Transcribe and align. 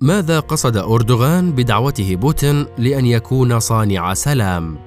ماذا 0.00 0.40
قصد 0.40 0.76
أردوغان 0.76 1.52
بدعوته 1.52 2.16
بوتين 2.16 2.66
لأن 2.78 3.06
يكون 3.06 3.60
صانع 3.60 4.14
سلام؟ 4.14 4.78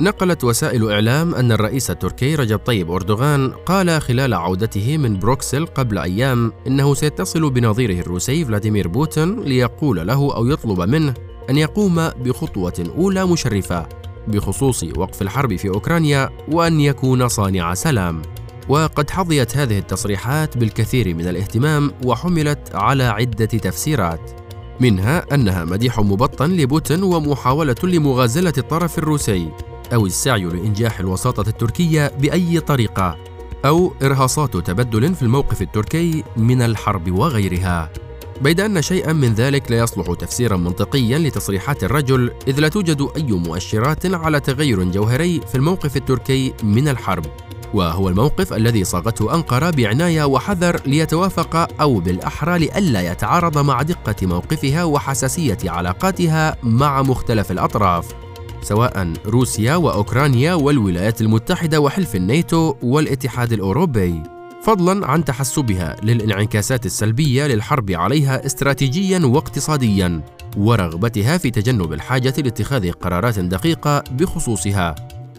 نقلت 0.00 0.44
وسائل 0.44 0.90
إعلام 0.90 1.34
أن 1.34 1.52
الرئيس 1.52 1.90
التركي 1.90 2.34
رجب 2.34 2.58
طيب 2.58 2.90
أردوغان 2.90 3.50
قال 3.50 4.02
خلال 4.02 4.34
عودته 4.34 4.98
من 4.98 5.18
بروكسل 5.18 5.66
قبل 5.66 5.98
أيام 5.98 6.52
إنه 6.66 6.94
سيتصل 6.94 7.50
بنظيره 7.50 8.00
الروسي 8.00 8.44
فلاديمير 8.44 8.88
بوتين 8.88 9.40
ليقول 9.40 10.06
له 10.06 10.34
أو 10.34 10.46
يطلب 10.46 10.80
منه 10.80 11.14
أن 11.50 11.56
يقوم 11.56 12.08
بخطوة 12.08 12.92
أولى 12.96 13.26
مشرفة 13.26 13.88
بخصوص 14.28 14.84
وقف 14.96 15.22
الحرب 15.22 15.56
في 15.56 15.68
أوكرانيا 15.68 16.30
وأن 16.52 16.80
يكون 16.80 17.28
صانع 17.28 17.74
سلام 17.74 18.22
وقد 18.68 19.10
حظيت 19.10 19.56
هذه 19.56 19.78
التصريحات 19.78 20.58
بالكثير 20.58 21.14
من 21.14 21.28
الاهتمام 21.28 21.92
وحملت 22.04 22.74
على 22.74 23.04
عدة 23.04 23.46
تفسيرات 23.46 24.30
منها 24.80 25.34
أنها 25.34 25.64
مديح 25.64 26.00
مبطن 26.00 26.50
لبوتين 26.50 27.02
ومحاولة 27.02 27.76
لمغازلة 27.82 28.52
الطرف 28.58 28.98
الروسي 28.98 29.48
أو 29.94 30.06
السعي 30.06 30.44
لإنجاح 30.44 31.00
الوساطة 31.00 31.48
التركية 31.48 32.12
بأي 32.20 32.60
طريقة 32.60 33.16
أو 33.64 33.92
إرهاصات 34.02 34.56
تبدل 34.56 35.14
في 35.14 35.22
الموقف 35.22 35.62
التركي 35.62 36.24
من 36.36 36.62
الحرب 36.62 37.10
وغيرها. 37.18 37.92
بيد 38.40 38.60
أن 38.60 38.82
شيئا 38.82 39.12
من 39.12 39.34
ذلك 39.34 39.70
لا 39.70 39.78
يصلح 39.78 40.14
تفسيرا 40.14 40.56
منطقيا 40.56 41.18
لتصريحات 41.18 41.84
الرجل 41.84 42.32
إذ 42.48 42.60
لا 42.60 42.68
توجد 42.68 43.08
أي 43.16 43.22
مؤشرات 43.22 44.06
على 44.06 44.40
تغير 44.40 44.84
جوهري 44.84 45.40
في 45.40 45.54
الموقف 45.54 45.96
التركي 45.96 46.54
من 46.62 46.88
الحرب. 46.88 47.24
وهو 47.74 48.08
الموقف 48.08 48.52
الذي 48.52 48.84
صاغته 48.84 49.34
أنقرة 49.34 49.70
بعناية 49.70 50.24
وحذر 50.24 50.80
ليتوافق 50.86 51.80
أو 51.80 52.00
بالأحرى 52.00 52.58
لئلا 52.58 53.12
يتعارض 53.12 53.58
مع 53.58 53.82
دقة 53.82 54.26
موقفها 54.26 54.84
وحساسية 54.84 55.58
علاقاتها 55.64 56.56
مع 56.62 57.02
مختلف 57.02 57.50
الأطراف 57.50 58.14
سواء 58.62 59.12
روسيا 59.26 59.76
وأوكرانيا 59.76 60.54
والولايات 60.54 61.20
المتحدة 61.20 61.80
وحلف 61.80 62.16
الناتو 62.16 62.74
والاتحاد 62.82 63.52
الأوروبي. 63.52 64.22
فضلا 64.62 65.06
عن 65.06 65.24
تحسبها 65.24 65.96
للانعكاسات 66.02 66.86
السلبية 66.86 67.46
للحرب 67.46 67.90
عليها 67.90 68.46
استراتيجيا 68.46 69.18
واقتصاديا 69.26 70.22
ورغبتها 70.56 71.38
في 71.38 71.50
تجنب 71.50 71.92
الحاجة 71.92 72.34
لاتخاذ 72.38 72.90
قرارات 72.90 73.38
دقيقة 73.38 74.04
بخصوصها. 74.10 74.94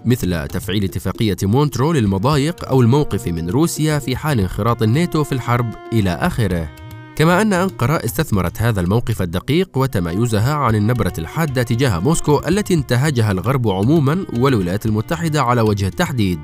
مثل 0.05 0.47
تفعيل 0.47 0.83
اتفاقية 0.83 1.37
مونترو 1.43 1.91
للمضايق 1.91 2.65
أو 2.65 2.81
الموقف 2.81 3.27
من 3.27 3.49
روسيا 3.49 3.99
في 3.99 4.15
حال 4.15 4.39
انخراط 4.39 4.83
الناتو 4.83 5.23
في 5.23 5.31
الحرب 5.31 5.73
إلى 5.93 6.09
آخره. 6.09 6.69
كما 7.15 7.41
أن 7.41 7.53
أنقرة 7.53 8.05
استثمرت 8.05 8.61
هذا 8.61 8.81
الموقف 8.81 9.21
الدقيق 9.21 9.77
وتمايزها 9.77 10.53
عن 10.53 10.75
النبرة 10.75 11.13
الحادة 11.17 11.63
تجاه 11.63 11.99
موسكو 11.99 12.41
التي 12.47 12.73
انتهجها 12.73 13.31
الغرب 13.31 13.67
عموما 13.67 14.25
والولايات 14.37 14.85
المتحدة 14.85 15.41
على 15.41 15.61
وجه 15.61 15.87
التحديد. 15.87 16.39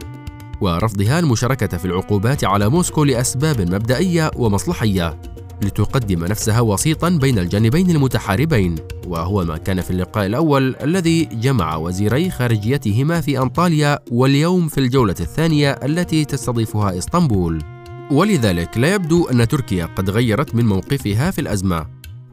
ورفضها 0.62 1.20
المشاركة 1.20 1.78
في 1.78 1.86
العقوبات 1.86 2.44
على 2.44 2.70
موسكو 2.70 3.04
لأسباب 3.04 3.62
مبدئية 3.62 4.32
ومصلحية. 4.36 5.20
لتقدم 5.62 6.26
نفسها 6.26 6.60
وسيطا 6.60 7.10
بين 7.10 7.40
الجانبين 7.40 7.92
المتحاربين 7.92 8.76
وهو 9.08 9.44
ما 9.44 9.58
كان 9.58 9.82
في 9.82 9.92
اللقاء 9.92 10.26
الأول 10.26 10.76
الذي 10.76 11.26
جمع 11.26 11.76
وزيري 11.76 12.30
خارجيتهما 12.30 13.22
في 13.22 13.40
أنطاليا 13.40 14.00
واليوم 14.12 14.68
في 14.68 14.78
الجولة 14.78 15.16
الثانية 15.20 15.72
التي 15.72 16.26
تستضيفها 16.26 16.98
إسطنبول. 16.98 17.64
ولذلك 18.12 18.78
لا 18.78 18.94
يبدو 18.94 19.28
أن 19.28 19.48
تركيا 19.48 19.86
قد 19.86 20.10
غيرت 20.10 20.56
من 20.56 20.66
موقفها 20.66 21.32
في 21.32 21.42
الأزمة 21.42 21.86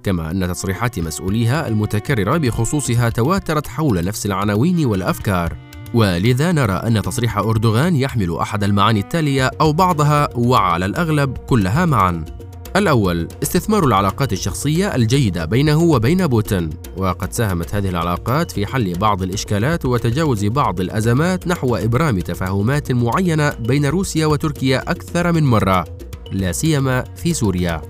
كما 0.03 0.31
أن 0.31 0.48
تصريحات 0.48 0.98
مسؤوليها 0.98 1.69
المتكررة 1.69 2.37
بخصوصها 2.37 3.09
تواترت 3.09 3.66
حول 3.66 4.05
نفس 4.05 4.27
العناوين 4.27 4.87
والأفكار. 4.87 5.56
ولذا 5.94 6.53
نرى 6.53 6.72
أن 6.72 7.03
تصريح 7.03 7.38
أردوغان 7.38 7.97
يحمل 7.97 8.37
أحد 8.37 8.65
المعاني 8.65 9.00
التالية 9.00 9.50
أو 9.61 9.72
بعضها 9.72 10.28
وعلى 10.37 10.87
الأغلب 10.87 11.37
كلها 11.38 11.84
معا. 11.84 12.25
الأول 12.77 13.28
استثمار 13.43 13.84
العلاقات 13.84 14.33
الشخصية 14.33 14.94
الجيدة 14.94 15.44
بينه 15.44 15.83
وبين 15.83 16.27
بوتين. 16.27 16.71
وقد 16.97 17.33
ساهمت 17.33 17.75
هذه 17.75 17.88
العلاقات 17.88 18.50
في 18.50 18.66
حل 18.66 18.93
بعض 18.93 19.22
الإشكالات 19.22 19.84
وتجاوز 19.84 20.44
بعض 20.44 20.81
الأزمات 20.81 21.49
نحو 21.49 21.77
إبرام 21.77 22.21
تفاهمات 22.21 22.93
معينة 22.93 23.50
بين 23.50 23.87
روسيا 23.87 24.27
وتركيا 24.27 24.91
أكثر 24.91 25.32
من 25.32 25.44
مرة 25.44 25.84
لا 26.32 26.53
سيما 26.53 27.05
في 27.16 27.34
سوريا. 27.34 27.82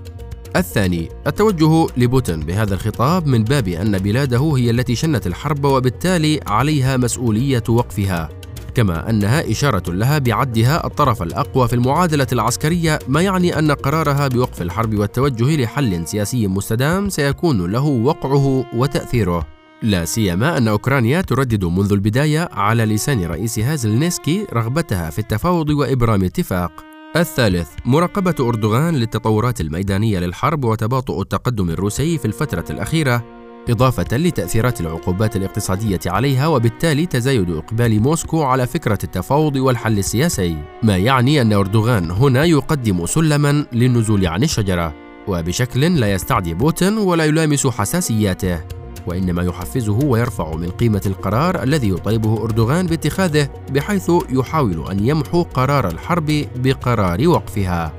الثاني 0.56 1.08
التوجه 1.26 1.86
لبوتين 1.96 2.40
بهذا 2.40 2.74
الخطاب 2.74 3.26
من 3.26 3.44
باب 3.44 3.68
أن 3.68 3.98
بلاده 3.98 4.52
هي 4.56 4.70
التي 4.70 4.94
شنت 4.94 5.26
الحرب 5.26 5.64
وبالتالي 5.64 6.40
عليها 6.46 6.96
مسؤولية 6.96 7.64
وقفها. 7.68 8.28
كما 8.74 9.10
أنها 9.10 9.50
إشارة 9.50 9.92
لها 9.92 10.18
بعدها 10.18 10.86
الطرف 10.86 11.22
الأقوى 11.22 11.68
في 11.68 11.74
المعادلة 11.74 12.26
العسكرية 12.32 12.98
ما 13.08 13.22
يعني 13.22 13.58
أن 13.58 13.70
قرارها 13.72 14.28
بوقف 14.28 14.62
الحرب 14.62 14.94
والتوجه 14.94 15.62
لحل 15.62 16.06
سياسي 16.06 16.46
مستدام 16.46 17.08
سيكون 17.08 17.72
له 17.72 17.84
وقعه 17.84 18.64
وتأثيره. 18.74 19.46
لا 19.82 20.04
سيما 20.04 20.58
أن 20.58 20.68
أوكرانيا 20.68 21.20
تردد 21.20 21.64
منذ 21.64 21.92
البداية 21.92 22.48
على 22.52 22.84
لسان 22.84 23.24
رئيسها 23.24 23.76
زلنسكي 23.76 24.46
رغبتها 24.52 25.10
في 25.10 25.18
التفاوض 25.18 25.70
وإبرام 25.70 26.24
اتفاق. 26.24 26.72
الثالث 27.16 27.68
مراقبة 27.84 28.34
أردوغان 28.40 28.94
للتطورات 28.94 29.60
الميدانية 29.60 30.18
للحرب 30.18 30.64
وتباطؤ 30.64 31.20
التقدم 31.20 31.70
الروسي 31.70 32.18
في 32.18 32.24
الفترة 32.24 32.64
الأخيرة. 32.70 33.41
إضافة 33.68 34.16
لتأثيرات 34.16 34.80
العقوبات 34.80 35.36
الاقتصادية 35.36 36.00
عليها 36.06 36.46
وبالتالي 36.46 37.06
تزايد 37.06 37.50
إقبال 37.50 38.02
موسكو 38.02 38.42
على 38.42 38.66
فكرة 38.66 38.98
التفاوض 39.04 39.56
والحل 39.56 39.98
السياسي، 39.98 40.56
ما 40.82 40.96
يعني 40.96 41.42
أن 41.42 41.52
أردوغان 41.52 42.10
هنا 42.10 42.44
يقدم 42.44 43.06
سلما 43.06 43.66
للنزول 43.72 44.26
عن 44.26 44.42
الشجرة، 44.42 44.94
وبشكل 45.28 45.80
لا 45.80 46.12
يستعدي 46.12 46.54
بوتين 46.54 46.98
ولا 46.98 47.24
يلامس 47.24 47.66
حساسياته، 47.66 48.60
وإنما 49.06 49.42
يحفزه 49.42 49.98
ويرفع 50.04 50.56
من 50.56 50.70
قيمة 50.70 51.02
القرار 51.06 51.62
الذي 51.62 51.88
يطالبه 51.88 52.42
أردوغان 52.42 52.86
باتخاذه 52.86 53.48
بحيث 53.70 54.10
يحاول 54.30 54.90
أن 54.90 55.06
يمحو 55.06 55.42
قرار 55.42 55.88
الحرب 55.88 56.44
بقرار 56.56 57.28
وقفها. 57.28 57.92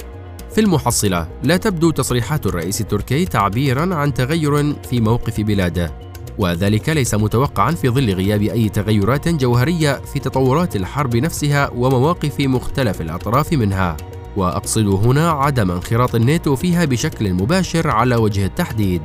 في 0.55 0.61
المحصلة. 0.61 1.27
لا 1.43 1.57
تبدو 1.57 1.91
تصريحات 1.91 2.45
الرئيس 2.45 2.81
التركي 2.81 3.25
تعبيرا 3.25 3.95
عن 3.95 4.13
تغير 4.13 4.75
في 4.89 5.01
موقف 5.01 5.41
بلاده 5.41 6.03
وذلك 6.37 6.89
ليس 6.89 7.15
متوقعا 7.15 7.71
في 7.71 7.89
ظل 7.89 8.13
غياب 8.13 8.41
أي 8.41 8.69
تغيرات 8.69 9.27
جوهرية 9.29 10.01
في 10.13 10.19
تطورات 10.19 10.75
الحرب 10.75 11.15
نفسها 11.15 11.69
ومواقف 11.69 12.39
مختلف 12.39 13.01
الأطراف 13.01 13.53
منها. 13.53 13.97
وأقصد 14.37 14.87
هنا 14.87 15.31
عدم 15.31 15.71
انخراط 15.71 16.15
الناتو 16.15 16.55
فيها 16.55 16.85
بشكل 16.85 17.33
مباشر 17.33 17.89
على 17.89 18.15
وجه 18.15 18.45
التحديد. 18.45 19.01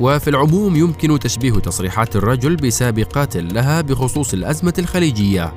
وفي 0.00 0.30
العموم 0.30 0.76
يمكن 0.76 1.18
تشبيه 1.18 1.52
تصريحات 1.52 2.16
الرجل 2.16 2.56
بسابقات 2.56 3.36
لها 3.36 3.80
بخصوص 3.80 4.32
الأزمة 4.32 4.74
الخليجية. 4.78 5.54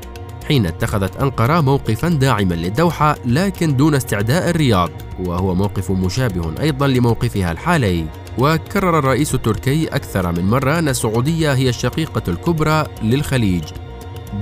حين 0.48 0.66
اتخذت 0.66 1.18
أنقرة 1.18 1.62
موقفا 1.62 2.10
داعما 2.10 2.54
للدوحة 2.54 3.16
لكن 3.26 3.76
دون 3.76 3.96
استعداء 3.96 4.50
الرياض 4.50 4.90
وهو 5.20 5.56
موقف 5.56 5.92
مشابه 5.92 6.62
أيضا 6.62 6.88
لموقفها 6.88 7.52
الحالي. 7.52 8.06
وكرر 8.38 9.00
الرئيس 9.00 9.36
التركي 9.36 9.88
أكثر 9.88 10.32
من 10.32 10.46
مرة 10.46 10.80
أن 10.80 10.90
السعودية 10.90 11.54
هي 11.54 11.70
الشقيقة 11.70 12.24
الكبرى 12.28 12.88
للخليج. 13.04 13.64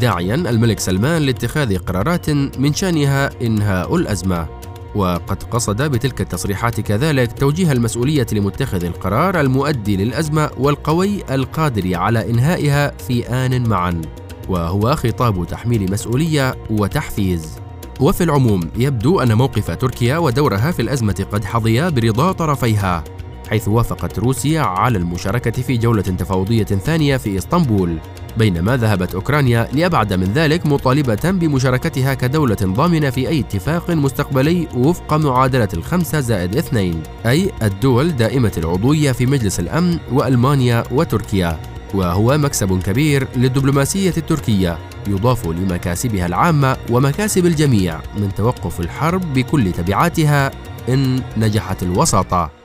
داعيا 0.01 0.35
الملك 0.35 0.79
سلمان 0.79 1.21
لاتخاذ 1.21 1.77
قرارات 1.77 2.29
من 2.29 2.73
شأنها 2.73 3.29
إنهاء 3.41 3.95
الأزمة. 3.95 4.47
وقد 4.95 5.43
قصد 5.43 5.81
بتلك 5.81 6.21
التصريحات 6.21 6.81
كذلك 6.81 7.33
توجيه 7.33 7.71
المسؤولية 7.71 8.27
لمتخذ 8.33 8.85
القرار 8.85 9.39
المؤدي 9.39 9.97
للأزمة 9.97 10.49
والقوي 10.57 11.23
القادر 11.35 11.95
على 11.95 12.29
إنهائها 12.29 12.91
في 13.07 13.27
آن 13.27 13.69
معا. 13.69 14.01
وهو 14.49 14.95
خطاب 14.95 15.47
تحميل 15.47 15.91
مسؤولية 15.91 16.55
وتحفيز. 16.69 17.63
وفي 17.99 18.23
العموم 18.23 18.61
يبدو 18.77 19.19
أن 19.19 19.33
موقف 19.33 19.71
تركيا 19.71 20.17
ودورها 20.17 20.71
في 20.71 20.81
الأزمة 20.81 21.25
قد 21.31 21.45
حظيا 21.45 21.89
برضا 21.89 22.31
طرفيها 22.31 23.03
حيث 23.49 23.67
وافقت 23.67 24.19
روسيا 24.19 24.61
على 24.61 24.97
المشاركة 24.97 25.61
في 25.61 25.77
جولة 25.77 26.01
تفاوضية 26.01 26.63
ثانية 26.63 27.17
في 27.17 27.37
إسطنبول 27.37 27.97
بينما 28.37 28.77
ذهبت 28.77 29.15
أوكرانيا 29.15 29.67
لأبعد 29.73 30.13
من 30.13 30.33
ذلك 30.33 30.65
مطالبة 30.65 31.31
بمشاركتها 31.31 32.13
كدولة 32.13 32.57
ضامنة 32.63 33.09
في 33.09 33.29
أي 33.29 33.39
اتفاق 33.39 33.91
مستقبلي 33.91 34.67
وفق 34.75 35.13
معادلة 35.13 35.69
الخمسة 35.73 36.19
زائد 36.19 36.55
اثنين 36.55 37.03
أي 37.25 37.51
الدول 37.61 38.11
دائمة 38.15 38.51
العضوية 38.57 39.11
في 39.11 39.25
مجلس 39.25 39.59
الأمن 39.59 39.99
وألمانيا 40.11 40.83
وتركيا. 40.91 41.72
وهو 41.93 42.37
مكسب 42.37 42.81
كبير 42.81 43.27
للدبلوماسية 43.35 44.13
التركية 44.17 44.77
يضاف 45.07 45.47
لمكاسبها 45.47 46.25
العامة 46.25 46.77
ومكاسب 46.89 47.45
الجميع 47.45 47.99
من 48.17 48.33
توقف 48.35 48.79
الحرب 48.79 49.33
بكل 49.33 49.71
تبعاتها 49.71 50.51
إن 50.89 51.21
نجحت 51.37 51.83
الوساطة 51.83 52.62